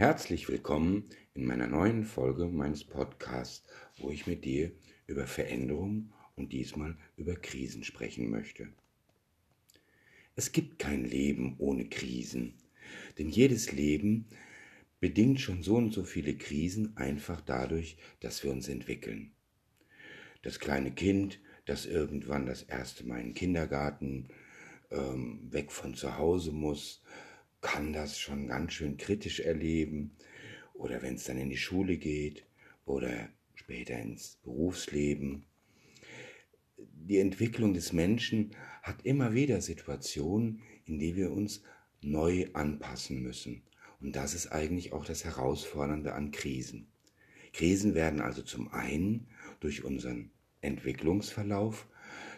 Herzlich 0.00 0.48
willkommen 0.48 1.10
in 1.34 1.44
meiner 1.44 1.66
neuen 1.66 2.04
Folge 2.04 2.46
meines 2.46 2.84
Podcasts, 2.84 3.68
wo 3.98 4.08
ich 4.08 4.26
mit 4.26 4.46
dir 4.46 4.72
über 5.06 5.26
Veränderung 5.26 6.14
und 6.36 6.54
diesmal 6.54 6.96
über 7.18 7.34
Krisen 7.34 7.84
sprechen 7.84 8.30
möchte. 8.30 8.68
Es 10.36 10.52
gibt 10.52 10.78
kein 10.78 11.04
Leben 11.04 11.56
ohne 11.58 11.86
Krisen, 11.86 12.54
denn 13.18 13.28
jedes 13.28 13.72
Leben 13.72 14.24
bedingt 15.00 15.38
schon 15.38 15.62
so 15.62 15.76
und 15.76 15.92
so 15.92 16.02
viele 16.02 16.34
Krisen 16.34 16.96
einfach 16.96 17.42
dadurch, 17.42 17.98
dass 18.20 18.42
wir 18.42 18.52
uns 18.52 18.68
entwickeln. 18.68 19.32
Das 20.40 20.60
kleine 20.60 20.92
Kind, 20.92 21.40
das 21.66 21.84
irgendwann 21.84 22.46
das 22.46 22.62
erste 22.62 23.06
Mal 23.06 23.20
in 23.20 23.26
den 23.26 23.34
Kindergarten 23.34 24.28
ähm, 24.90 25.52
weg 25.52 25.70
von 25.70 25.92
zu 25.92 26.16
Hause 26.16 26.52
muss, 26.52 27.02
kann 27.60 27.92
das 27.92 28.18
schon 28.18 28.48
ganz 28.48 28.72
schön 28.72 28.96
kritisch 28.96 29.40
erleben. 29.40 30.16
Oder 30.74 31.02
wenn 31.02 31.14
es 31.14 31.24
dann 31.24 31.38
in 31.38 31.50
die 31.50 31.56
Schule 31.56 31.96
geht 31.96 32.46
oder 32.84 33.28
später 33.54 33.98
ins 33.98 34.38
Berufsleben. 34.42 35.44
Die 36.78 37.18
Entwicklung 37.18 37.74
des 37.74 37.92
Menschen 37.92 38.56
hat 38.82 39.04
immer 39.04 39.34
wieder 39.34 39.60
Situationen, 39.60 40.62
in 40.86 40.98
die 40.98 41.16
wir 41.16 41.30
uns 41.30 41.62
neu 42.00 42.48
anpassen 42.54 43.22
müssen. 43.22 43.62
Und 44.00 44.16
das 44.16 44.34
ist 44.34 44.48
eigentlich 44.48 44.92
auch 44.92 45.04
das 45.04 45.24
Herausfordernde 45.24 46.14
an 46.14 46.30
Krisen. 46.30 46.88
Krisen 47.52 47.94
werden 47.94 48.20
also 48.20 48.42
zum 48.42 48.72
einen 48.72 49.28
durch 49.60 49.84
unseren 49.84 50.30
Entwicklungsverlauf 50.62 51.86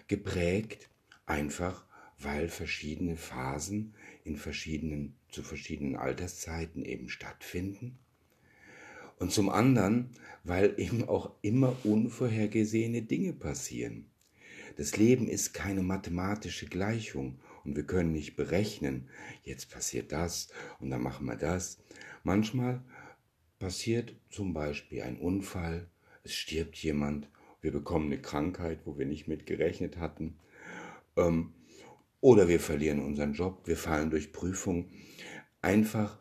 geprägt, 0.08 0.90
einfach 1.26 1.86
weil 2.22 2.48
verschiedene 2.48 3.16
Phasen 3.16 3.94
in 4.24 4.36
verschiedenen, 4.36 5.14
zu 5.30 5.42
verschiedenen 5.42 5.96
Alterszeiten 5.96 6.84
eben 6.84 7.08
stattfinden. 7.08 7.98
Und 9.18 9.32
zum 9.32 9.48
anderen, 9.48 10.10
weil 10.44 10.74
eben 10.78 11.08
auch 11.08 11.32
immer 11.42 11.76
unvorhergesehene 11.84 13.02
Dinge 13.02 13.32
passieren. 13.32 14.06
Das 14.76 14.96
Leben 14.96 15.28
ist 15.28 15.52
keine 15.52 15.82
mathematische 15.82 16.66
Gleichung 16.66 17.38
und 17.64 17.76
wir 17.76 17.84
können 17.84 18.12
nicht 18.12 18.36
berechnen, 18.36 19.08
jetzt 19.44 19.70
passiert 19.70 20.12
das 20.12 20.48
und 20.80 20.90
dann 20.90 21.02
machen 21.02 21.26
wir 21.26 21.36
das. 21.36 21.78
Manchmal 22.24 22.82
passiert 23.58 24.14
zum 24.30 24.54
Beispiel 24.54 25.02
ein 25.02 25.18
Unfall, 25.18 25.88
es 26.24 26.34
stirbt 26.34 26.76
jemand, 26.76 27.28
wir 27.60 27.70
bekommen 27.70 28.06
eine 28.06 28.20
Krankheit, 28.20 28.80
wo 28.84 28.98
wir 28.98 29.06
nicht 29.06 29.28
mit 29.28 29.46
gerechnet 29.46 29.98
hatten. 29.98 30.36
Ähm, 31.16 31.52
oder 32.22 32.48
wir 32.48 32.60
verlieren 32.60 33.04
unseren 33.04 33.34
Job, 33.34 33.66
wir 33.66 33.76
fallen 33.76 34.08
durch 34.08 34.32
Prüfung. 34.32 34.88
Einfach, 35.60 36.18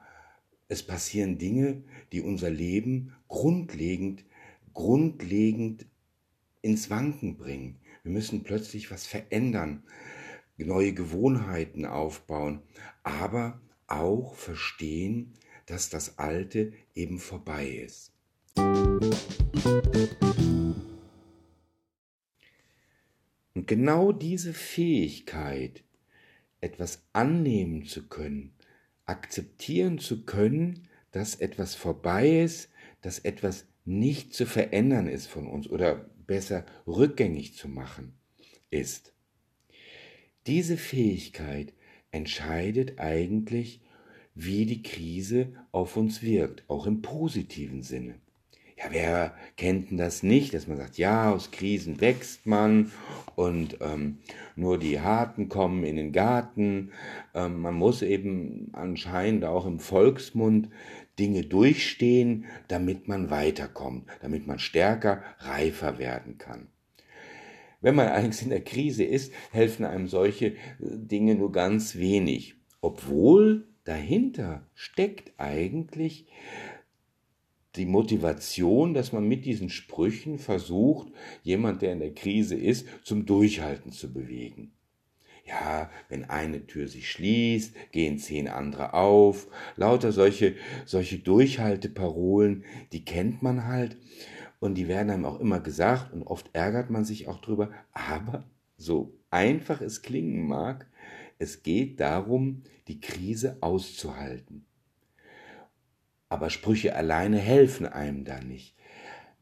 es 0.68 0.84
passieren 0.84 1.38
Dinge, 1.38 1.84
die 2.12 2.22
unser 2.22 2.50
Leben 2.50 3.14
grundlegend, 3.30 4.26
grundlegend 4.74 5.86
ins 6.62 6.90
Wanken 6.90 7.38
bringen. 7.38 7.80
Wir 8.04 8.12
müssen 8.12 8.44
plötzlich 8.44 8.92
was 8.92 9.06
verändern, 9.06 9.84
neue 10.66 10.94
Gewohnheiten 10.94 11.86
aufbauen, 11.86 12.62
aber 13.04 13.62
auch 13.88 14.36
verstehen, 14.36 15.34
dass 15.68 15.90
das 15.90 16.18
Alte 16.18 16.74
eben 16.96 17.20
vorbei 17.20 17.68
ist. 17.68 18.12
Und 23.54 23.68
genau 23.68 24.12
diese 24.12 24.54
Fähigkeit, 24.54 25.84
etwas 26.62 27.04
annehmen 27.14 27.86
zu 27.86 28.08
können, 28.08 28.54
akzeptieren 29.06 30.00
zu 30.00 30.24
können, 30.24 30.88
dass 31.12 31.36
etwas 31.36 31.76
vorbei 31.76 32.42
ist, 32.42 32.70
dass 33.02 33.20
etwas 33.20 33.66
nicht 33.84 34.34
zu 34.34 34.46
verändern 34.46 35.08
ist 35.08 35.28
von 35.28 35.48
uns 35.48 35.68
oder 35.68 36.10
besser 36.28 36.66
rückgängig 36.88 37.56
zu 37.56 37.68
machen 37.68 38.14
ist. 38.70 39.14
Diese 40.48 40.78
Fähigkeit 40.78 41.74
entscheidet 42.12 43.00
eigentlich, 43.00 43.82
wie 44.34 44.66
die 44.66 44.82
Krise 44.82 45.54
auf 45.72 45.98
uns 45.98 46.22
wirkt, 46.22 46.64
auch 46.70 46.86
im 46.86 47.02
positiven 47.02 47.84
Sinne. 47.84 48.20
Ja, 48.82 48.92
wer 48.92 49.34
kennt 49.58 49.92
denn 49.92 49.98
das 49.98 50.24
nicht, 50.24 50.54
dass 50.54 50.68
man 50.68 50.78
sagt, 50.78 50.98
ja, 50.98 51.32
aus 51.32 51.52
Krisen 51.52 52.02
wächst 52.02 52.48
man 52.48 52.92
und 53.36 53.78
ähm, 53.82 54.18
nur 54.56 54.80
die 54.80 55.00
Harten 55.00 55.50
kommen 55.50 55.84
in 55.84 55.98
den 55.98 56.12
Garten. 56.12 56.92
Ähm, 57.36 57.62
man 57.62 57.76
muss 57.76 58.02
eben 58.02 58.70
anscheinend 58.74 59.46
auch 59.46 59.68
im 59.68 59.80
Volksmund 59.80 60.70
Dinge 61.20 61.44
durchstehen, 61.44 62.46
damit 62.70 63.08
man 63.08 63.30
weiterkommt, 63.30 64.08
damit 64.22 64.48
man 64.48 64.58
stärker, 64.58 65.22
reifer 65.40 66.00
werden 66.00 66.40
kann. 66.40 66.68
Wenn 67.82 67.96
man 67.96 68.08
allerdings 68.08 68.42
in 68.42 68.50
der 68.50 68.64
Krise 68.64 69.04
ist, 69.04 69.32
helfen 69.52 69.86
einem 69.86 70.08
solche 70.08 70.48
äh, 70.48 70.54
Dinge 70.80 71.36
nur 71.36 71.52
ganz 71.52 71.98
wenig, 71.98 72.56
obwohl 72.80 73.68
dahinter 73.84 74.68
steckt 74.74 75.34
eigentlich 75.38 76.28
die 77.76 77.86
Motivation, 77.86 78.94
dass 78.94 79.14
man 79.14 79.28
mit 79.28 79.46
diesen 79.46 79.70
Sprüchen 79.70 80.40
versucht, 80.40 81.08
jemand, 81.44 81.82
der 81.82 81.94
in 81.94 82.00
der 82.00 82.14
Krise 82.14 82.56
ist, 82.56 82.86
zum 83.04 83.26
Durchhalten 83.26 83.92
zu 83.92 84.12
bewegen. 84.12 84.74
Ja, 85.46 85.90
wenn 86.08 86.26
eine 86.26 86.68
Tür 86.68 86.88
sich 86.88 87.10
schließt, 87.10 87.74
gehen 87.92 88.20
zehn 88.20 88.48
andere 88.48 88.94
auf. 88.94 89.48
Lauter 89.76 90.12
solche, 90.12 90.56
solche 90.86 91.20
Durchhalteparolen, 91.20 92.64
die 92.92 93.04
kennt 93.04 93.42
man 93.42 93.66
halt. 93.66 93.98
Und 94.60 94.76
die 94.76 94.88
werden 94.88 95.10
einem 95.10 95.26
auch 95.26 95.40
immer 95.40 95.60
gesagt 95.60 96.14
und 96.14 96.24
oft 96.24 96.50
ärgert 96.54 96.90
man 96.92 97.04
sich 97.04 97.28
auch 97.28 97.42
drüber. 97.42 97.72
Aber 97.94 98.46
so 98.78 99.18
einfach 99.32 99.82
es 99.82 100.04
klingen 100.04 100.48
mag, 100.48 100.88
es 101.40 101.64
geht 101.64 102.00
darum, 102.00 102.62
die 102.88 103.00
Krise 103.00 103.58
auszuhalten. 103.62 104.68
Aber 106.32 106.50
Sprüche 106.50 106.96
alleine 106.96 107.38
helfen 107.40 107.86
einem 107.86 108.24
da 108.24 108.40
nicht. 108.40 108.74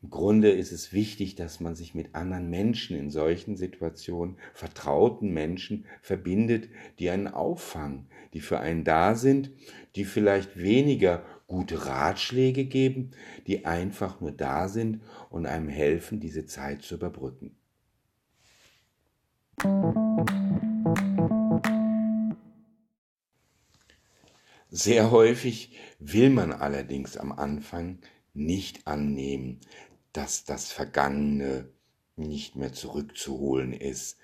Im 0.02 0.10
Grunde 0.10 0.50
ist 0.50 0.72
es 0.72 0.92
wichtig, 0.92 1.36
dass 1.36 1.60
man 1.60 1.76
sich 1.76 1.94
mit 1.94 2.16
anderen 2.16 2.50
Menschen 2.50 2.98
in 2.98 3.12
solchen 3.12 3.58
Situationen, 3.58 4.38
vertrauten 4.56 5.32
Menschen 5.32 5.86
verbindet, 6.02 6.68
die 6.98 7.12
einen 7.12 7.28
auffangen, 7.28 8.08
die 8.34 8.40
für 8.40 8.60
einen 8.60 8.86
da 8.86 9.14
sind, 9.14 9.52
die 9.96 10.04
vielleicht 10.04 10.58
weniger 10.58 11.24
gute 11.46 11.86
Ratschläge 11.86 12.66
geben, 12.66 13.12
die 13.46 13.68
einfach 13.68 14.20
nur 14.20 14.32
da 14.32 14.68
sind 14.68 15.04
und 15.30 15.46
einem 15.46 15.70
helfen, 15.70 16.20
diese 16.20 16.48
Zeit 16.48 16.82
zu 16.82 16.96
überbrücken. 16.96 17.56
Sehr 24.72 25.10
häufig 25.10 25.72
will 25.98 26.30
man 26.30 26.54
allerdings 26.54 27.18
am 27.18 27.32
Anfang 27.32 27.98
nicht 28.36 28.86
annehmen, 28.86 29.62
dass 30.14 30.44
das 30.44 30.72
Vergangene 30.72 31.70
nicht 32.16 32.56
mehr 32.56 32.72
zurückzuholen 32.72 33.74
ist, 33.74 34.20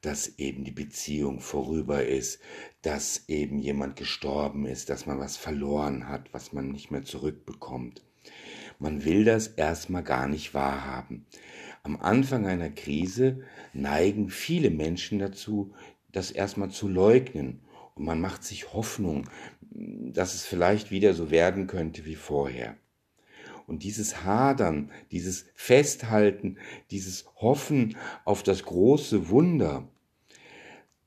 dass 0.00 0.38
eben 0.38 0.62
die 0.62 0.70
Beziehung 0.70 1.40
vorüber 1.40 2.06
ist, 2.06 2.38
dass 2.82 3.28
eben 3.28 3.58
jemand 3.58 3.96
gestorben 3.96 4.66
ist, 4.66 4.88
dass 4.88 5.06
man 5.06 5.18
was 5.18 5.36
verloren 5.36 6.08
hat, 6.08 6.32
was 6.32 6.52
man 6.52 6.68
nicht 6.68 6.92
mehr 6.92 7.02
zurückbekommt. 7.02 8.04
Man 8.78 9.04
will 9.04 9.24
das 9.24 9.48
erstmal 9.48 10.04
gar 10.04 10.28
nicht 10.28 10.54
wahrhaben. 10.54 11.26
Am 11.82 11.96
Anfang 11.96 12.46
einer 12.46 12.70
Krise 12.70 13.42
neigen 13.72 14.30
viele 14.30 14.70
Menschen 14.70 15.18
dazu, 15.18 15.74
das 16.12 16.30
erstmal 16.30 16.70
zu 16.70 16.86
leugnen 16.86 17.62
und 17.98 18.04
man 18.04 18.20
macht 18.20 18.44
sich 18.44 18.72
Hoffnung, 18.72 19.28
dass 19.60 20.34
es 20.34 20.44
vielleicht 20.44 20.90
wieder 20.90 21.14
so 21.14 21.30
werden 21.30 21.66
könnte 21.66 22.04
wie 22.04 22.14
vorher. 22.14 22.76
Und 23.66 23.82
dieses 23.82 24.24
Hadern, 24.24 24.90
dieses 25.10 25.46
Festhalten, 25.54 26.56
dieses 26.90 27.26
Hoffen 27.36 27.96
auf 28.24 28.42
das 28.42 28.62
große 28.62 29.28
Wunder, 29.28 29.86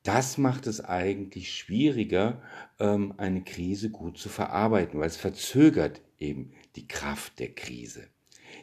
das 0.04 0.38
macht 0.38 0.68
es 0.68 0.84
eigentlich 0.84 1.56
schwieriger, 1.56 2.42
ähm, 2.80 3.14
eine 3.18 3.44
Krise 3.44 3.90
gut 3.90 4.18
zu 4.18 4.30
verarbeiten, 4.30 5.00
weil 5.00 5.08
es 5.08 5.18
verzögert 5.18 6.02
eben 6.20 6.52
die 6.76 6.88
Kraft 6.88 7.40
der 7.40 7.54
Krise. 7.54 8.08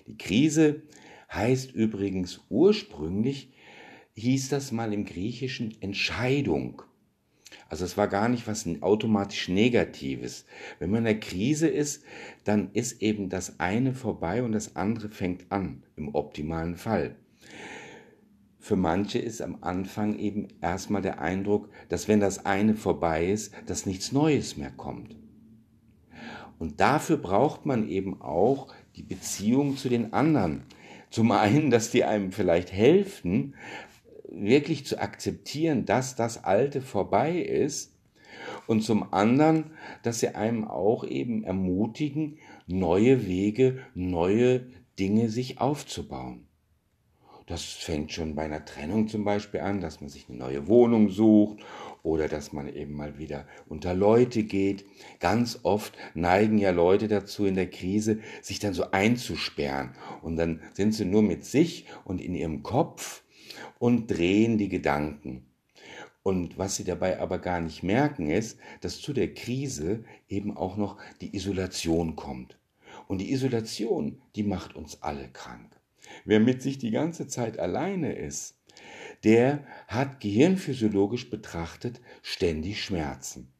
Die 0.06 0.16
Krise 0.16 0.82
heißt 1.32 1.72
übrigens 1.72 2.40
ursprünglich, 2.48 3.52
hieß 4.14 4.48
das 4.48 4.72
mal 4.72 4.92
im 4.92 5.04
Griechischen 5.04 5.80
Entscheidung. 5.80 6.82
Also 7.68 7.84
es 7.84 7.96
war 7.96 8.08
gar 8.08 8.28
nicht 8.28 8.46
was 8.46 8.66
automatisch 8.80 9.48
Negatives. 9.48 10.46
Wenn 10.78 10.90
man 10.90 10.98
in 10.98 11.04
der 11.04 11.20
Krise 11.20 11.68
ist, 11.68 12.04
dann 12.44 12.70
ist 12.72 13.02
eben 13.02 13.28
das 13.28 13.60
eine 13.60 13.94
vorbei 13.94 14.42
und 14.42 14.52
das 14.52 14.76
andere 14.76 15.08
fängt 15.10 15.50
an, 15.50 15.82
im 15.96 16.14
optimalen 16.14 16.76
Fall. 16.76 17.16
Für 18.58 18.76
manche 18.76 19.18
ist 19.18 19.40
am 19.40 19.58
Anfang 19.62 20.18
eben 20.18 20.48
erstmal 20.60 21.00
der 21.00 21.20
Eindruck, 21.20 21.70
dass 21.88 22.08
wenn 22.08 22.20
das 22.20 22.44
eine 22.44 22.74
vorbei 22.74 23.30
ist, 23.30 23.54
dass 23.66 23.86
nichts 23.86 24.12
Neues 24.12 24.56
mehr 24.56 24.70
kommt. 24.70 25.16
Und 26.58 26.80
dafür 26.80 27.16
braucht 27.16 27.66
man 27.66 27.88
eben 27.88 28.20
auch 28.20 28.68
die 28.96 29.02
Beziehung 29.02 29.76
zu 29.76 29.88
den 29.88 30.12
anderen. 30.12 30.64
Zum 31.10 31.30
einen, 31.30 31.70
dass 31.70 31.90
die 31.90 32.04
einem 32.04 32.32
vielleicht 32.32 32.72
helfen, 32.72 33.54
wirklich 34.44 34.87
zu 34.87 35.00
akzeptieren, 35.00 35.85
dass 35.85 36.17
das 36.17 36.44
Alte 36.44 36.81
vorbei 36.81 37.38
ist. 37.38 37.94
Und 38.67 38.82
zum 38.82 39.12
anderen, 39.12 39.73
dass 40.02 40.20
sie 40.20 40.35
einem 40.35 40.67
auch 40.67 41.05
eben 41.05 41.44
ermutigen, 41.44 42.38
neue 42.67 43.26
Wege, 43.26 43.79
neue 43.94 44.67
Dinge 44.99 45.29
sich 45.29 45.61
aufzubauen. 45.61 46.49
Das 47.49 47.62
fängt 47.62 48.12
schon 48.12 48.35
bei 48.35 48.43
einer 48.43 48.67
Trennung 48.67 49.08
zum 49.08 49.25
Beispiel 49.25 49.61
an, 49.61 49.81
dass 49.81 50.02
man 50.02 50.11
sich 50.11 50.29
eine 50.29 50.37
neue 50.37 50.69
Wohnung 50.69 51.08
sucht 51.08 51.61
oder 52.02 52.29
dass 52.29 52.52
man 52.52 52.69
eben 52.69 52.93
mal 52.93 53.19
wieder 53.19 53.46
unter 53.69 53.94
Leute 53.94 54.43
geht. 54.43 54.85
Ganz 55.19 55.61
oft 55.62 55.96
neigen 56.12 56.58
ja 56.58 56.73
Leute 56.73 57.08
dazu 57.08 57.46
in 57.46 57.55
der 57.55 57.70
Krise, 57.70 58.19
sich 58.43 58.58
dann 58.58 58.75
so 58.75 58.90
einzusperren 58.90 59.93
und 60.20 60.37
dann 60.37 60.61
sind 60.75 60.93
sie 60.93 61.06
nur 61.06 61.23
mit 61.23 61.46
sich 61.46 61.87
und 62.05 62.20
in 62.20 62.35
ihrem 62.35 62.62
Kopf 62.62 63.23
und 63.78 64.08
drehen 64.08 64.58
die 64.58 64.68
Gedanken. 64.68 65.44
Und 66.22 66.58
was 66.58 66.76
sie 66.76 66.84
dabei 66.84 67.20
aber 67.20 67.38
gar 67.38 67.60
nicht 67.60 67.82
merken, 67.82 68.28
ist, 68.28 68.58
dass 68.80 69.00
zu 69.00 69.12
der 69.12 69.32
Krise 69.32 70.04
eben 70.28 70.56
auch 70.56 70.76
noch 70.76 70.98
die 71.20 71.34
Isolation 71.34 72.16
kommt. 72.16 72.58
Und 73.06 73.18
die 73.18 73.32
Isolation, 73.32 74.20
die 74.36 74.42
macht 74.42 74.76
uns 74.76 75.02
alle 75.02 75.28
krank. 75.28 75.80
Wer 76.24 76.40
mit 76.40 76.62
sich 76.62 76.78
die 76.78 76.90
ganze 76.90 77.28
Zeit 77.28 77.58
alleine 77.58 78.12
ist, 78.12 78.56
der 79.24 79.64
hat 79.86 80.20
gehirnphysiologisch 80.20 81.30
betrachtet 81.30 82.00
ständig 82.22 82.84
Schmerzen. 82.84 83.52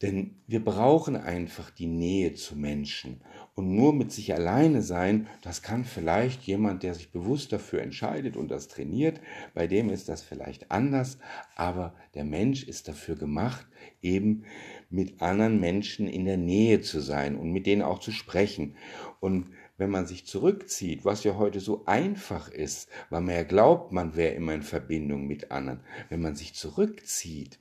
Denn 0.00 0.36
wir 0.46 0.64
brauchen 0.64 1.16
einfach 1.16 1.70
die 1.70 1.88
Nähe 1.88 2.34
zu 2.34 2.54
Menschen. 2.54 3.20
Und 3.54 3.74
nur 3.74 3.92
mit 3.92 4.12
sich 4.12 4.32
alleine 4.32 4.82
sein, 4.82 5.26
das 5.42 5.62
kann 5.62 5.84
vielleicht 5.84 6.42
jemand, 6.44 6.84
der 6.84 6.94
sich 6.94 7.10
bewusst 7.10 7.52
dafür 7.52 7.82
entscheidet 7.82 8.36
und 8.36 8.48
das 8.52 8.68
trainiert, 8.68 9.20
bei 9.54 9.66
dem 9.66 9.90
ist 9.90 10.08
das 10.08 10.22
vielleicht 10.22 10.70
anders, 10.70 11.18
aber 11.56 11.94
der 12.14 12.24
Mensch 12.24 12.62
ist 12.62 12.86
dafür 12.86 13.16
gemacht, 13.16 13.66
eben 14.00 14.44
mit 14.88 15.20
anderen 15.20 15.58
Menschen 15.58 16.06
in 16.06 16.24
der 16.24 16.36
Nähe 16.36 16.80
zu 16.80 17.00
sein 17.00 17.36
und 17.36 17.50
mit 17.50 17.66
denen 17.66 17.82
auch 17.82 17.98
zu 17.98 18.12
sprechen. 18.12 18.76
Und 19.18 19.48
wenn 19.78 19.90
man 19.90 20.06
sich 20.06 20.26
zurückzieht, 20.26 21.04
was 21.04 21.24
ja 21.24 21.36
heute 21.36 21.58
so 21.58 21.84
einfach 21.86 22.48
ist, 22.48 22.88
weil 23.10 23.22
man 23.22 23.34
ja 23.34 23.42
glaubt, 23.42 23.90
man 23.90 24.14
wäre 24.14 24.34
immer 24.34 24.54
in 24.54 24.62
Verbindung 24.62 25.26
mit 25.26 25.50
anderen, 25.50 25.80
wenn 26.08 26.20
man 26.20 26.36
sich 26.36 26.54
zurückzieht, 26.54 27.58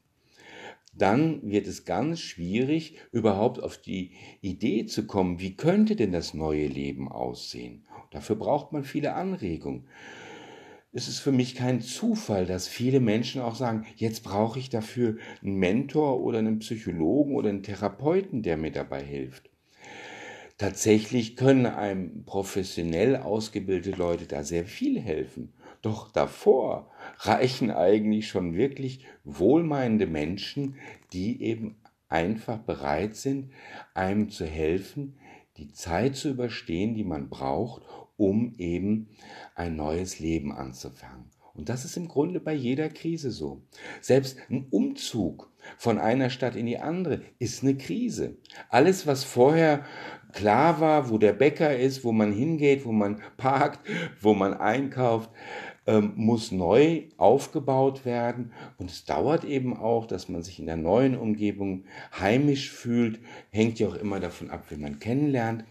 dann 0.97 1.41
wird 1.43 1.67
es 1.67 1.85
ganz 1.85 2.19
schwierig, 2.19 2.97
überhaupt 3.11 3.61
auf 3.61 3.77
die 3.77 4.11
Idee 4.41 4.85
zu 4.85 5.07
kommen, 5.07 5.39
wie 5.39 5.55
könnte 5.55 5.95
denn 5.95 6.11
das 6.11 6.33
neue 6.33 6.67
Leben 6.67 7.11
aussehen. 7.11 7.85
Dafür 8.11 8.35
braucht 8.35 8.73
man 8.73 8.83
viele 8.83 9.13
Anregungen. 9.13 9.87
Es 10.93 11.07
ist 11.07 11.19
für 11.19 11.31
mich 11.31 11.53
kein 11.53 11.81
Zufall, 11.81 12.45
dass 12.45 12.67
viele 12.67 12.99
Menschen 12.99 13.41
auch 13.41 13.55
sagen, 13.55 13.85
jetzt 13.97 14.23
brauche 14.23 14.57
ich 14.57 14.69
dafür 14.69 15.17
einen 15.43 15.57
Mentor 15.57 16.21
oder 16.21 16.39
einen 16.39 16.59
Psychologen 16.59 17.35
oder 17.35 17.49
einen 17.49 17.61
Therapeuten, 17.61 18.41
der 18.41 18.57
mir 18.57 18.71
dabei 18.71 19.03
hilft. 19.03 19.49
Tatsächlich 20.57 21.35
können 21.35 21.67
einem 21.67 22.23
professionell 22.25 23.15
ausgebildete 23.17 23.95
Leute 23.95 24.25
da 24.25 24.43
sehr 24.43 24.65
viel 24.65 24.99
helfen. 24.99 25.53
Doch 25.81 26.11
davor 26.11 26.89
reichen 27.19 27.71
eigentlich 27.71 28.27
schon 28.27 28.55
wirklich 28.55 29.05
wohlmeinende 29.23 30.07
Menschen, 30.07 30.75
die 31.13 31.41
eben 31.41 31.77
einfach 32.09 32.59
bereit 32.59 33.15
sind, 33.15 33.51
einem 33.93 34.29
zu 34.29 34.45
helfen, 34.45 35.17
die 35.57 35.71
Zeit 35.71 36.15
zu 36.15 36.29
überstehen, 36.29 36.95
die 36.95 37.03
man 37.03 37.29
braucht, 37.29 37.83
um 38.15 38.53
eben 38.57 39.09
ein 39.55 39.75
neues 39.75 40.19
Leben 40.19 40.51
anzufangen. 40.51 41.31
Und 41.53 41.69
das 41.69 41.85
ist 41.85 41.97
im 41.97 42.07
Grunde 42.07 42.39
bei 42.39 42.53
jeder 42.53 42.87
Krise 42.87 43.31
so. 43.31 43.63
Selbst 43.99 44.37
ein 44.49 44.67
Umzug 44.69 45.51
von 45.77 45.97
einer 45.97 46.29
Stadt 46.29 46.55
in 46.55 46.67
die 46.67 46.77
andere 46.77 47.21
ist 47.39 47.63
eine 47.63 47.75
Krise. 47.75 48.37
Alles, 48.69 49.07
was 49.07 49.23
vorher 49.23 49.83
klar 50.33 50.79
war, 50.79 51.09
wo 51.09 51.17
der 51.17 51.33
Bäcker 51.33 51.75
ist, 51.75 52.03
wo 52.03 52.11
man 52.11 52.31
hingeht, 52.31 52.85
wo 52.85 52.91
man 52.91 53.21
parkt, 53.37 53.79
wo 54.21 54.33
man 54.33 54.53
einkauft, 54.53 55.29
ähm, 55.85 56.13
muss 56.15 56.51
neu 56.51 57.03
aufgebaut 57.17 58.05
werden. 58.05 58.51
Und 58.77 58.91
es 58.91 59.05
dauert 59.05 59.45
eben 59.45 59.75
auch, 59.75 60.05
dass 60.05 60.29
man 60.29 60.43
sich 60.43 60.59
in 60.59 60.65
der 60.65 60.77
neuen 60.77 61.17
Umgebung 61.17 61.85
heimisch 62.19 62.71
fühlt. 62.71 63.19
Hängt 63.51 63.79
ja 63.79 63.87
auch 63.87 63.95
immer 63.95 64.19
davon 64.19 64.49
ab, 64.49 64.65
wie 64.69 64.77
man 64.77 64.99
kennenlernt. 64.99 65.63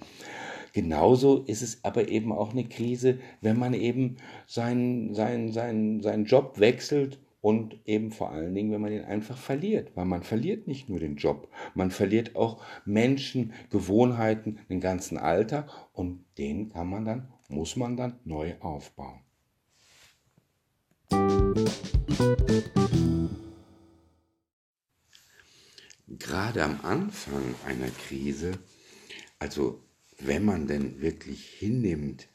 Genauso 0.72 1.44
ist 1.44 1.62
es 1.62 1.84
aber 1.84 2.08
eben 2.08 2.32
auch 2.32 2.52
eine 2.52 2.64
Krise, 2.64 3.18
wenn 3.40 3.58
man 3.58 3.72
eben 3.72 4.16
seinen, 4.46 5.14
seinen, 5.14 5.52
seinen, 5.52 6.02
seinen 6.02 6.26
Job 6.26 6.58
wechselt 6.58 7.18
und 7.46 7.78
eben 7.84 8.10
vor 8.10 8.32
allen 8.32 8.56
Dingen, 8.56 8.72
wenn 8.72 8.80
man 8.80 8.90
ihn 8.90 9.04
einfach 9.04 9.38
verliert, 9.38 9.94
weil 9.94 10.04
man 10.04 10.24
verliert 10.24 10.66
nicht 10.66 10.88
nur 10.88 10.98
den 10.98 11.14
Job, 11.14 11.48
man 11.76 11.92
verliert 11.92 12.34
auch 12.34 12.60
Menschen, 12.84 13.52
Gewohnheiten, 13.70 14.58
den 14.68 14.80
ganzen 14.80 15.16
Alter 15.16 15.68
und 15.92 16.24
den 16.38 16.70
kann 16.70 16.90
man 16.90 17.04
dann, 17.04 17.28
muss 17.48 17.76
man 17.76 17.96
dann 17.96 18.18
neu 18.24 18.56
aufbauen. 18.58 19.20
Gerade 26.08 26.64
am 26.64 26.80
Anfang 26.82 27.54
einer 27.64 27.90
Krise, 28.08 28.58
also 29.38 29.84
wenn 30.18 30.44
man 30.44 30.66
denn 30.66 31.00
wirklich 31.00 31.48
hinnimmt, 31.48 32.26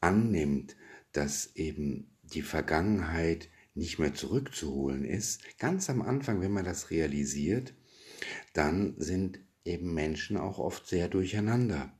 annimmt, 0.00 0.76
dass 1.10 1.56
eben 1.56 2.16
die 2.22 2.42
Vergangenheit 2.42 3.48
nicht 3.74 3.98
mehr 3.98 4.14
zurückzuholen 4.14 5.04
ist, 5.04 5.58
ganz 5.58 5.90
am 5.90 6.02
Anfang, 6.02 6.40
wenn 6.40 6.52
man 6.52 6.64
das 6.64 6.90
realisiert, 6.90 7.74
dann 8.52 8.94
sind 8.98 9.40
eben 9.64 9.92
Menschen 9.94 10.36
auch 10.36 10.58
oft 10.58 10.86
sehr 10.86 11.08
durcheinander, 11.08 11.92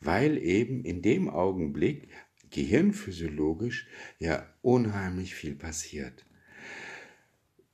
weil 0.00 0.38
eben 0.38 0.84
in 0.84 1.02
dem 1.02 1.28
Augenblick 1.30 2.08
gehirnphysiologisch 2.50 3.86
ja 4.18 4.46
unheimlich 4.62 5.34
viel 5.34 5.54
passiert. 5.54 6.26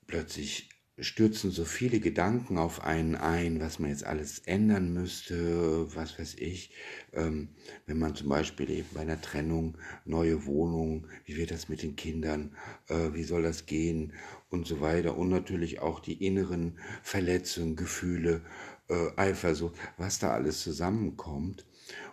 Plötzlich 0.07 0.69
stürzen 1.03 1.51
so 1.51 1.65
viele 1.65 2.01
Gedanken 2.01 2.59
auf 2.59 2.83
einen 2.83 3.15
ein, 3.17 3.61
was 3.61 3.79
man 3.79 3.91
jetzt 3.91 4.05
alles 4.05 4.39
ändern 4.41 4.93
müsste, 4.93 5.95
was 5.95 6.19
weiß 6.19 6.37
ich. 6.39 6.73
Ähm, 7.13 7.49
wenn 7.87 7.99
man 7.99 8.15
zum 8.15 8.29
Beispiel 8.29 8.71
eben 8.71 8.89
bei 8.95 9.01
einer 9.01 9.21
Trennung, 9.21 9.77
neue 10.05 10.47
Wohnung, 10.47 11.07
wie 11.25 11.37
wird 11.37 11.51
das 11.51 11.69
mit 11.69 11.83
den 11.83 11.97
Kindern, 11.97 12.57
äh, 12.89 13.13
wie 13.13 13.25
soll 13.25 13.43
das 13.43 13.67
gehen 13.67 14.13
und 14.51 14.67
so 14.67 14.81
weiter. 14.81 15.17
Und 15.17 15.29
natürlich 15.29 15.81
auch 15.81 16.01
die 16.01 16.25
inneren 16.25 16.79
Verletzungen, 17.03 17.77
Gefühle, 17.77 18.43
äh, 18.89 19.09
Eifersucht, 19.17 19.75
was 19.99 20.19
da 20.19 20.31
alles 20.31 20.63
zusammenkommt. 20.63 21.67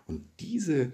Und 0.08 0.26
diese, 0.40 0.94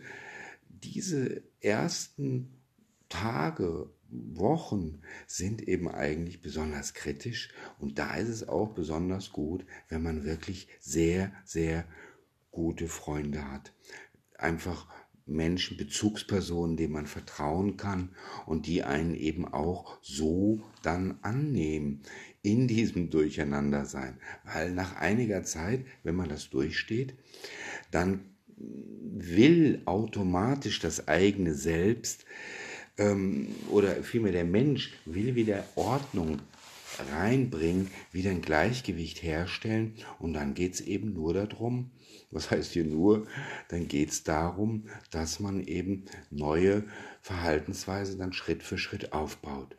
diese 0.70 1.44
ersten 1.62 2.62
Tage 3.10 3.90
Wochen 4.34 5.02
sind 5.28 5.68
eben 5.68 5.88
eigentlich 5.88 6.42
besonders 6.42 6.94
kritisch 6.94 7.50
und 7.80 8.00
da 8.00 8.16
ist 8.16 8.30
es 8.30 8.48
auch 8.48 8.74
besonders 8.74 9.32
gut, 9.32 9.66
wenn 9.90 10.04
man 10.04 10.24
wirklich 10.24 10.68
sehr, 10.80 11.32
sehr 11.44 11.86
gute 12.52 12.88
Freunde 12.88 13.50
hat. 13.52 13.74
Einfach 14.38 14.88
Menschen, 15.28 15.78
Bezugspersonen, 15.78 16.78
denen 16.78 16.94
man 16.94 17.08
vertrauen 17.08 17.78
kann 17.78 18.10
und 18.46 18.68
die 18.68 18.84
einen 18.84 19.16
eben 19.16 19.46
auch 19.48 19.98
so 20.02 20.62
dann 20.84 21.18
annehmen 21.22 22.02
in 22.44 22.68
diesem 22.68 23.10
Durcheinandersein. 23.10 24.18
Weil 24.44 24.72
nach 24.72 24.96
einiger 24.98 25.44
Zeit, 25.44 25.84
wenn 26.04 26.16
man 26.16 26.30
das 26.30 26.50
durchsteht, 26.50 27.16
dann 27.90 28.22
will 28.58 29.82
automatisch 29.86 30.80
das 30.80 31.08
eigene 31.08 31.56
Selbst 31.56 32.26
ähm, 32.98 33.56
oder 33.70 34.04
vielmehr 34.04 34.32
der 34.32 34.46
Mensch 34.46 34.94
will 35.06 35.36
wieder 35.36 35.64
Ordnung 35.76 36.40
reinbringen, 37.12 37.90
wieder 38.12 38.32
ein 38.32 38.42
Gleichgewicht 38.42 39.22
herstellen 39.22 39.96
und 40.20 40.34
dann 40.34 40.54
geht 40.54 40.76
es 40.76 40.82
eben 40.82 41.14
nur 41.14 41.34
darum, 41.34 41.92
was 42.32 42.52
heißt 42.52 42.74
hier 42.74 42.86
nur, 42.86 43.28
dann 43.70 43.88
geht 43.88 44.12
es 44.12 44.24
darum, 44.24 44.88
dass 45.12 45.40
man 45.40 45.66
eben 45.66 46.06
neue 46.30 46.84
Verhaltensweisen 47.22 48.20
dann 48.20 48.34
Schritt 48.34 48.64
für 48.64 48.78
Schritt 48.78 49.14
aufbaut. 49.14 49.76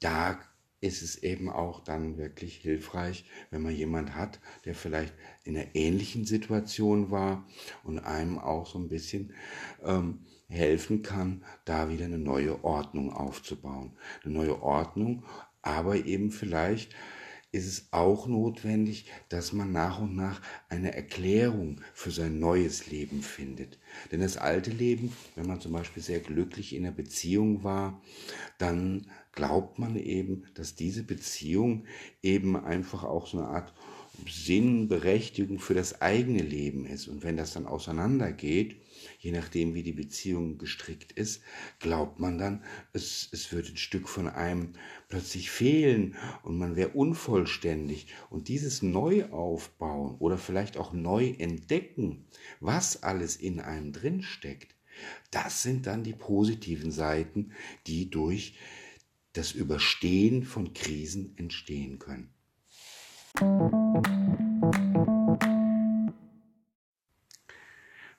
Da 0.00 0.40
ist 0.80 1.02
es 1.02 1.22
eben 1.22 1.48
auch 1.48 1.84
dann 1.84 2.18
wirklich 2.18 2.56
hilfreich, 2.56 3.24
wenn 3.50 3.62
man 3.62 3.74
jemand 3.74 4.16
hat, 4.16 4.40
der 4.64 4.74
vielleicht 4.74 5.14
in 5.44 5.56
einer 5.56 5.74
ähnlichen 5.74 6.24
Situation 6.24 7.10
war 7.12 7.46
und 7.84 8.00
einem 8.00 8.38
auch 8.38 8.66
so 8.66 8.80
ein 8.80 8.88
bisschen 8.88 9.32
ähm, 9.84 10.26
helfen 10.52 11.02
kann, 11.02 11.42
da 11.64 11.90
wieder 11.90 12.04
eine 12.04 12.18
neue 12.18 12.62
Ordnung 12.64 13.12
aufzubauen. 13.12 13.92
Eine 14.24 14.34
neue 14.34 14.62
Ordnung, 14.62 15.24
aber 15.62 16.04
eben 16.04 16.30
vielleicht 16.30 16.94
ist 17.52 17.66
es 17.66 17.88
auch 17.90 18.26
notwendig, 18.26 19.06
dass 19.28 19.52
man 19.52 19.72
nach 19.72 20.00
und 20.00 20.16
nach 20.16 20.40
eine 20.70 20.94
Erklärung 20.94 21.82
für 21.92 22.10
sein 22.10 22.38
neues 22.38 22.90
Leben 22.90 23.22
findet. 23.22 23.78
Denn 24.10 24.20
das 24.20 24.38
alte 24.38 24.70
Leben, 24.70 25.14
wenn 25.36 25.46
man 25.46 25.60
zum 25.60 25.72
Beispiel 25.72 26.02
sehr 26.02 26.20
glücklich 26.20 26.74
in 26.74 26.86
einer 26.86 26.94
Beziehung 26.94 27.62
war, 27.62 28.00
dann 28.56 29.06
glaubt 29.32 29.78
man 29.78 29.96
eben, 29.96 30.44
dass 30.54 30.76
diese 30.76 31.02
Beziehung 31.02 31.84
eben 32.22 32.56
einfach 32.56 33.04
auch 33.04 33.26
so 33.26 33.38
eine 33.38 33.48
Art 33.48 33.74
Sinnberechtigung 34.26 35.58
für 35.58 35.74
das 35.74 36.00
eigene 36.00 36.42
Leben 36.42 36.86
ist. 36.86 37.06
Und 37.06 37.22
wenn 37.22 37.36
das 37.36 37.52
dann 37.52 37.66
auseinandergeht, 37.66 38.76
je 39.22 39.30
nachdem 39.30 39.72
wie 39.74 39.84
die 39.84 39.92
Beziehung 39.92 40.58
gestrickt 40.58 41.12
ist, 41.12 41.42
glaubt 41.78 42.18
man 42.18 42.38
dann, 42.38 42.64
es, 42.92 43.28
es 43.30 43.52
wird 43.52 43.68
ein 43.68 43.76
Stück 43.76 44.08
von 44.08 44.28
einem 44.28 44.72
plötzlich 45.08 45.48
fehlen 45.48 46.16
und 46.42 46.58
man 46.58 46.74
wäre 46.74 46.88
unvollständig. 46.88 48.08
Und 48.30 48.48
dieses 48.48 48.82
Neuaufbauen 48.82 50.16
oder 50.18 50.38
vielleicht 50.38 50.76
auch 50.76 50.92
neu 50.92 51.34
entdecken, 51.38 52.26
was 52.58 53.04
alles 53.04 53.36
in 53.36 53.60
einem 53.60 53.92
drin 53.92 54.22
steckt, 54.22 54.74
das 55.30 55.62
sind 55.62 55.86
dann 55.86 56.02
die 56.02 56.14
positiven 56.14 56.90
Seiten, 56.90 57.52
die 57.86 58.10
durch 58.10 58.56
das 59.34 59.52
Überstehen 59.52 60.42
von 60.42 60.74
Krisen 60.74 61.38
entstehen 61.38 62.00
können. 62.00 62.34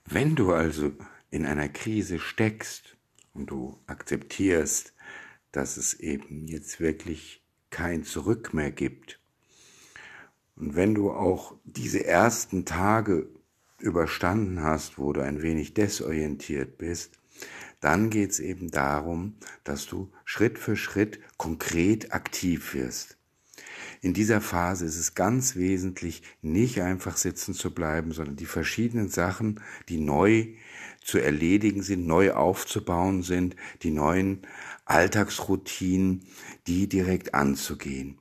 Wenn 0.06 0.36
du 0.36 0.52
also 0.52 0.92
in 1.30 1.46
einer 1.46 1.68
Krise 1.68 2.18
steckst 2.18 2.96
und 3.32 3.46
du 3.50 3.78
akzeptierst, 3.86 4.92
dass 5.50 5.76
es 5.76 5.94
eben 5.94 6.46
jetzt 6.46 6.78
wirklich 6.78 7.42
kein 7.70 8.04
Zurück 8.04 8.52
mehr 8.52 8.70
gibt, 8.70 9.18
und 10.56 10.76
wenn 10.76 10.94
du 10.94 11.10
auch 11.10 11.56
diese 11.64 12.04
ersten 12.04 12.64
Tage 12.64 13.28
überstanden 13.80 14.62
hast, 14.62 14.98
wo 14.98 15.12
du 15.12 15.20
ein 15.20 15.42
wenig 15.42 15.74
desorientiert 15.74 16.78
bist, 16.78 17.18
dann 17.80 18.08
geht 18.08 18.30
es 18.30 18.40
eben 18.40 18.70
darum, 18.70 19.36
dass 19.64 19.86
du 19.86 20.12
Schritt 20.24 20.58
für 20.58 20.76
Schritt 20.76 21.18
konkret 21.38 22.12
aktiv 22.12 22.74
wirst. 22.74 23.18
In 24.04 24.12
dieser 24.12 24.42
Phase 24.42 24.84
ist 24.84 24.98
es 24.98 25.14
ganz 25.14 25.56
wesentlich, 25.56 26.22
nicht 26.42 26.82
einfach 26.82 27.16
sitzen 27.16 27.54
zu 27.54 27.74
bleiben, 27.74 28.12
sondern 28.12 28.36
die 28.36 28.44
verschiedenen 28.44 29.08
Sachen, 29.08 29.62
die 29.88 29.96
neu 29.96 30.48
zu 31.02 31.16
erledigen 31.16 31.82
sind, 31.82 32.06
neu 32.06 32.34
aufzubauen 32.34 33.22
sind, 33.22 33.56
die 33.82 33.90
neuen 33.90 34.42
Alltagsroutinen, 34.84 36.26
die 36.66 36.86
direkt 36.86 37.32
anzugehen. 37.32 38.18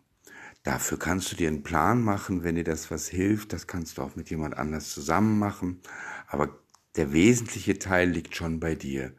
Dafür 0.64 0.98
kannst 0.98 1.34
du 1.34 1.36
dir 1.36 1.50
einen 1.50 1.64
Plan 1.64 2.02
machen, 2.02 2.44
wenn 2.46 2.56
dir 2.56 2.64
das 2.64 2.90
was 2.90 3.10
hilft. 3.10 3.52
Das 3.52 3.68
kannst 3.68 3.98
du 3.98 4.04
auch 4.04 4.16
mit 4.16 4.30
jemand 4.30 4.58
anders 4.58 4.90
zusammen 4.90 5.38
machen. 5.38 5.82
Aber 6.28 6.62
der 6.96 7.12
wesentliche 7.12 7.78
Teil 7.78 8.10
liegt 8.10 8.38
schon 8.38 8.62
bei 8.62 8.76
dir. 8.76 9.12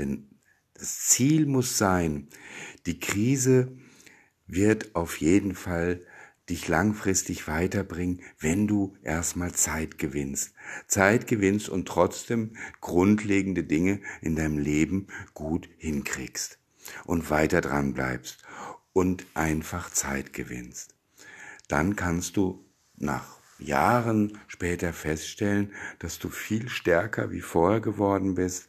Denn 0.00 0.28
das 0.74 0.98
Ziel 0.98 1.46
muss 1.46 1.78
sein, 1.78 2.26
die 2.86 2.98
Krise 2.98 3.78
wird 4.48 4.94
auf 4.96 5.18
jeden 5.18 5.54
Fall 5.54 6.00
dich 6.48 6.66
langfristig 6.66 7.46
weiterbringen, 7.46 8.22
wenn 8.40 8.66
du 8.66 8.96
erstmal 9.02 9.52
Zeit 9.52 9.98
gewinnst. 9.98 10.54
Zeit 10.86 11.26
gewinnst 11.26 11.68
und 11.68 11.86
trotzdem 11.86 12.56
grundlegende 12.80 13.64
Dinge 13.64 14.00
in 14.22 14.34
deinem 14.34 14.58
Leben 14.58 15.08
gut 15.34 15.68
hinkriegst 15.76 16.58
und 17.04 17.30
weiter 17.30 17.60
dran 17.60 17.92
bleibst 17.92 18.42
und 18.92 19.26
einfach 19.34 19.90
Zeit 19.90 20.32
gewinnst. 20.32 20.94
Dann 21.68 21.96
kannst 21.96 22.36
du 22.36 22.64
nach 22.96 23.37
Jahren 23.58 24.38
später 24.46 24.92
feststellen, 24.92 25.72
dass 25.98 26.18
du 26.18 26.28
viel 26.28 26.68
stärker 26.68 27.30
wie 27.30 27.40
vorher 27.40 27.80
geworden 27.80 28.34
bist. 28.34 28.68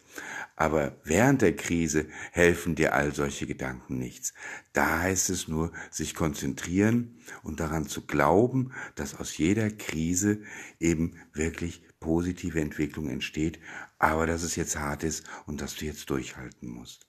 Aber 0.56 0.98
während 1.04 1.42
der 1.42 1.56
Krise 1.56 2.08
helfen 2.32 2.76
dir 2.76 2.94
all 2.94 3.14
solche 3.14 3.48
Gedanken 3.48 3.98
nichts. 3.98 4.34
Da 4.74 5.00
heißt 5.00 5.30
es 5.30 5.48
nur, 5.48 5.72
sich 5.92 6.16
konzentrieren 6.16 7.18
und 7.44 7.60
daran 7.60 7.88
zu 7.88 8.06
glauben, 8.06 8.74
dass 8.96 9.16
aus 9.16 9.38
jeder 9.38 9.70
Krise 9.70 10.42
eben 10.80 11.16
wirklich 11.34 11.84
positive 12.00 12.60
Entwicklung 12.60 13.10
entsteht, 13.10 13.60
aber 13.98 14.26
dass 14.26 14.44
es 14.44 14.56
jetzt 14.56 14.78
hart 14.78 15.04
ist 15.04 15.26
und 15.46 15.62
dass 15.62 15.76
du 15.76 15.86
jetzt 15.86 16.10
durchhalten 16.10 16.70
musst. 16.70 17.09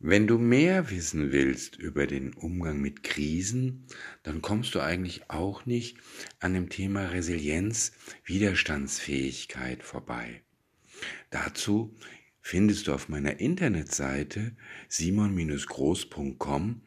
Wenn 0.00 0.28
du 0.28 0.38
mehr 0.38 0.90
wissen 0.90 1.32
willst 1.32 1.76
über 1.76 2.06
den 2.06 2.32
Umgang 2.32 2.80
mit 2.80 3.02
Krisen, 3.02 3.84
dann 4.22 4.42
kommst 4.42 4.76
du 4.76 4.80
eigentlich 4.80 5.28
auch 5.28 5.66
nicht 5.66 5.98
an 6.38 6.54
dem 6.54 6.68
Thema 6.68 7.06
Resilienz, 7.06 7.90
Widerstandsfähigkeit 8.24 9.82
vorbei. 9.82 10.42
Dazu 11.30 11.96
findest 12.40 12.86
du 12.86 12.92
auf 12.92 13.08
meiner 13.08 13.40
Internetseite 13.40 14.52
simon-groß.com 14.88 16.80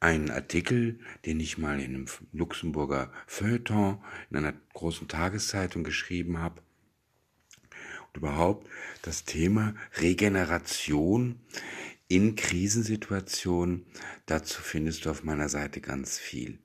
einen 0.00 0.30
Artikel, 0.30 0.98
den 1.26 1.40
ich 1.40 1.58
mal 1.58 1.78
in 1.78 1.94
einem 1.94 2.06
Luxemburger 2.32 3.12
Feuilleton 3.26 4.02
in 4.30 4.38
einer 4.38 4.54
großen 4.72 5.08
Tageszeitung 5.08 5.84
geschrieben 5.84 6.38
habe. 6.38 6.62
Und 8.08 8.16
überhaupt 8.16 8.66
das 9.02 9.26
Thema 9.26 9.74
Regeneration 10.00 11.38
in 12.08 12.36
Krisensituationen. 12.36 13.86
Dazu 14.26 14.60
findest 14.62 15.04
du 15.04 15.10
auf 15.10 15.24
meiner 15.24 15.48
Seite 15.48 15.80
ganz 15.80 16.18
viel. 16.18 16.58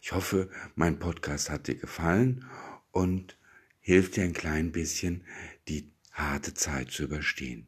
Ich 0.00 0.12
hoffe, 0.12 0.50
mein 0.74 0.98
Podcast 0.98 1.50
hat 1.50 1.68
dir 1.68 1.76
gefallen 1.76 2.44
und 2.90 3.38
hilft 3.80 4.16
dir 4.16 4.24
ein 4.24 4.32
klein 4.32 4.72
bisschen, 4.72 5.24
die 5.68 5.90
harte 6.12 6.54
Zeit 6.54 6.90
zu 6.90 7.04
überstehen. 7.04 7.66